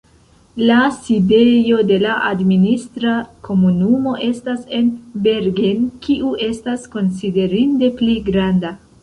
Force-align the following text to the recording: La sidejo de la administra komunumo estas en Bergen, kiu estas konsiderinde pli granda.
La 0.69 0.77
sidejo 1.07 1.75
de 1.91 1.99
la 2.03 2.15
administra 2.29 3.13
komunumo 3.49 4.15
estas 4.29 4.65
en 4.79 4.89
Bergen, 5.29 5.85
kiu 6.09 6.33
estas 6.49 6.89
konsiderinde 6.97 7.93
pli 8.03 8.19
granda. 8.33 8.75